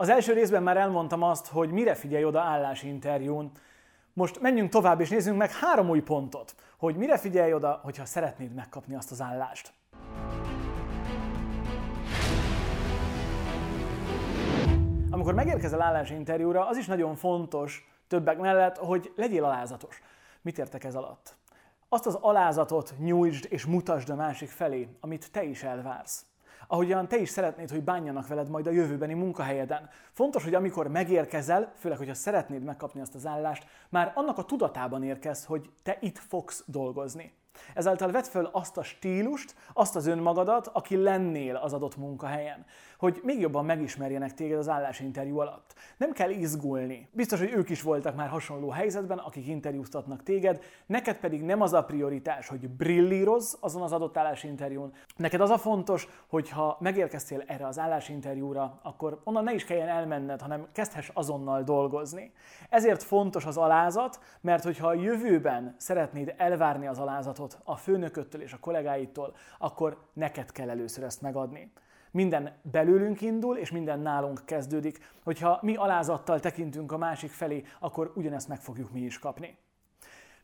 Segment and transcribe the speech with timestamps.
[0.00, 3.50] Az első részben már elmondtam azt, hogy mire figyelj oda állásinterjún.
[4.12, 8.54] Most menjünk tovább és nézzünk meg három új pontot, hogy mire figyelj oda, hogyha szeretnéd
[8.54, 9.72] megkapni azt az állást.
[15.10, 20.02] Amikor megérkezel állásinterjúra, az is nagyon fontos többek mellett, hogy legyél alázatos.
[20.42, 21.36] Mit értek ez alatt?
[21.88, 26.29] Azt az alázatot nyújtsd és mutasd a másik felé, amit te is elvársz
[26.72, 29.88] ahogyan te is szeretnéd, hogy bánjanak veled majd a jövőbeni munkahelyeden.
[30.12, 35.02] Fontos, hogy amikor megérkezel, főleg, hogyha szeretnéd megkapni azt az állást, már annak a tudatában
[35.02, 37.32] érkez, hogy te itt fogsz dolgozni.
[37.74, 42.64] Ezáltal vedd föl azt a stílust, azt az önmagadat, aki lennél az adott munkahelyen,
[42.98, 45.74] hogy még jobban megismerjenek téged az állásinterjú alatt.
[45.96, 47.08] Nem kell izgulni.
[47.12, 51.72] Biztos, hogy ők is voltak már hasonló helyzetben, akik interjúztatnak téged, neked pedig nem az
[51.72, 54.92] a prioritás, hogy brillírozz azon az adott állásinterjún.
[55.16, 59.88] Neked az a fontos, hogy ha megérkeztél erre az állásinterjúra, akkor onnan ne is kelljen
[59.88, 62.32] elmenned, hanem kezdhess azonnal dolgozni.
[62.68, 68.42] Ezért fontos az alázat, mert hogyha a jövőben szeretnéd elvárni az alázatot, feladatot a főnököttől
[68.42, 71.72] és a kollégáitól, akkor neked kell először ezt megadni.
[72.12, 74.98] Minden belőlünk indul, és minden nálunk kezdődik.
[75.24, 79.58] Hogyha mi alázattal tekintünk a másik felé, akkor ugyanezt meg fogjuk mi is kapni.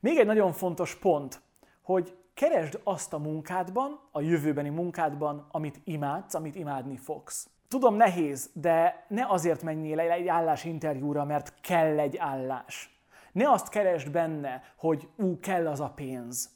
[0.00, 1.40] Még egy nagyon fontos pont,
[1.82, 7.48] hogy keresd azt a munkádban, a jövőbeni munkádban, amit imádsz, amit imádni fogsz.
[7.68, 13.00] Tudom, nehéz, de ne azért menjél egy állásinterjúra, mert kell egy állás.
[13.32, 16.55] Ne azt keresd benne, hogy ú, kell az a pénz.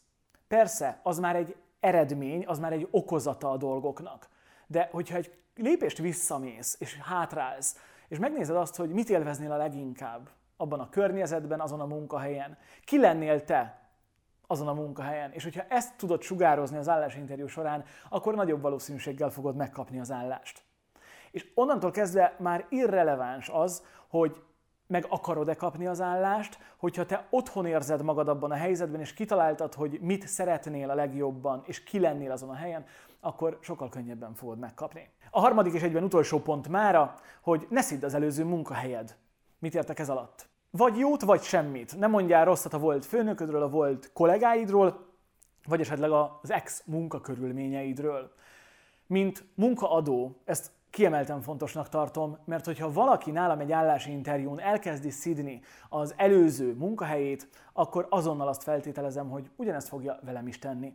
[0.51, 4.29] Persze, az már egy eredmény, az már egy okozata a dolgoknak.
[4.67, 10.29] De hogyha egy lépést visszamész, és hátrálsz, és megnézed azt, hogy mit élveznél a leginkább
[10.57, 13.91] abban a környezetben, azon a munkahelyen, ki lennél te
[14.47, 19.57] azon a munkahelyen, és hogyha ezt tudod sugározni az állásinterjú során, akkor nagyobb valószínűséggel fogod
[19.57, 20.63] megkapni az állást.
[21.31, 24.43] És onnantól kezdve már irreleváns az, hogy
[24.91, 29.75] meg akarod-e kapni az állást, hogyha te otthon érzed magad abban a helyzetben, és kitaláltad,
[29.75, 32.85] hogy mit szeretnél a legjobban, és ki lennél azon a helyen,
[33.21, 35.11] akkor sokkal könnyebben fogod megkapni.
[35.31, 39.17] A harmadik és egyben utolsó pont mára, hogy ne szidd az előző munkahelyed.
[39.59, 40.49] Mit értek ez alatt?
[40.71, 41.99] Vagy jót, vagy semmit.
[41.99, 45.09] Nem mondjál rosszat a volt főnöködről, a volt kollégáidról,
[45.67, 48.33] vagy esetleg az ex munkakörülményeidről.
[49.07, 55.61] Mint munkaadó, ezt kiemelten fontosnak tartom, mert hogyha valaki nálam egy állási interjún elkezdi szidni
[55.89, 60.95] az előző munkahelyét, akkor azonnal azt feltételezem, hogy ugyanezt fogja velem is tenni.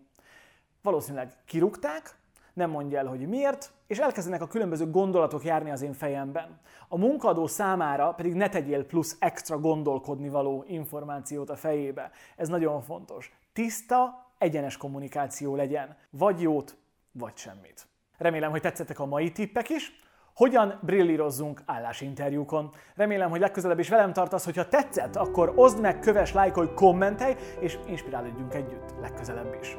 [0.81, 2.17] Valószínűleg kirúgták,
[2.53, 6.59] nem mondja el, hogy miért, és elkezdenek a különböző gondolatok járni az én fejemben.
[6.87, 12.11] A munkadó számára pedig ne tegyél plusz extra gondolkodni való információt a fejébe.
[12.35, 13.33] Ez nagyon fontos.
[13.53, 15.97] Tiszta, egyenes kommunikáció legyen.
[16.09, 16.77] Vagy jót,
[17.11, 17.87] vagy semmit.
[18.17, 20.03] Remélem, hogy tetszettek a mai tippek is.
[20.35, 22.71] Hogyan brillírozzunk állásinterjúkon?
[22.95, 27.77] Remélem, hogy legközelebb is velem tartasz, hogyha tetszett, akkor oszd meg, köves, lájkolj, kommentelj, és
[27.87, 29.77] inspirálódjunk együtt legközelebb is.